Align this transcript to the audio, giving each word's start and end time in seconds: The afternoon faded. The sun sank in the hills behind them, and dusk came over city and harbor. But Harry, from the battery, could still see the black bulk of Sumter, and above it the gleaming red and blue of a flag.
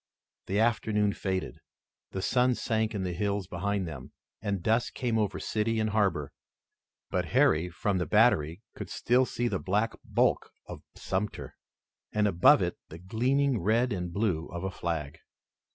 The 0.47 0.57
afternoon 0.57 1.13
faded. 1.13 1.59
The 2.09 2.23
sun 2.23 2.55
sank 2.55 2.95
in 2.95 3.03
the 3.03 3.13
hills 3.13 3.45
behind 3.45 3.87
them, 3.87 4.13
and 4.41 4.63
dusk 4.63 4.95
came 4.95 5.19
over 5.19 5.39
city 5.39 5.79
and 5.79 5.91
harbor. 5.91 6.31
But 7.11 7.25
Harry, 7.25 7.69
from 7.69 7.99
the 7.99 8.07
battery, 8.07 8.63
could 8.73 8.89
still 8.89 9.27
see 9.27 9.47
the 9.47 9.59
black 9.59 9.93
bulk 10.03 10.49
of 10.65 10.81
Sumter, 10.95 11.55
and 12.11 12.27
above 12.27 12.63
it 12.63 12.79
the 12.89 12.97
gleaming 12.97 13.59
red 13.61 13.93
and 13.93 14.11
blue 14.11 14.47
of 14.47 14.63
a 14.63 14.71
flag. 14.71 15.19